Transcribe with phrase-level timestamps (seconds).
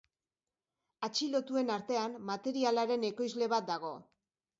[1.07, 3.93] Atxilotuen artean, materialaren ekoizle bat dago.